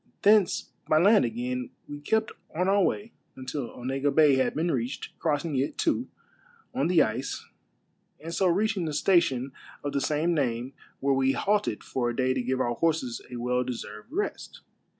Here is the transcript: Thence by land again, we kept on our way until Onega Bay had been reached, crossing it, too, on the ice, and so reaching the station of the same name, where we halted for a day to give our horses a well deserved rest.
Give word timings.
Thence 0.23 0.71
by 0.89 0.97
land 0.97 1.25
again, 1.25 1.69
we 1.87 1.99
kept 2.01 2.31
on 2.55 2.67
our 2.67 2.81
way 2.81 3.11
until 3.35 3.69
Onega 3.69 4.09
Bay 4.15 4.33
had 4.37 4.55
been 4.55 4.71
reached, 4.71 5.09
crossing 5.19 5.55
it, 5.57 5.77
too, 5.77 6.07
on 6.73 6.87
the 6.87 7.03
ice, 7.03 7.45
and 8.19 8.33
so 8.33 8.47
reaching 8.47 8.85
the 8.85 8.93
station 8.93 9.51
of 9.83 9.93
the 9.93 10.01
same 10.01 10.33
name, 10.33 10.73
where 11.01 11.13
we 11.13 11.33
halted 11.33 11.83
for 11.83 12.09
a 12.09 12.15
day 12.15 12.33
to 12.33 12.41
give 12.41 12.59
our 12.59 12.73
horses 12.73 13.21
a 13.29 13.35
well 13.35 13.63
deserved 13.63 14.11
rest. 14.11 14.61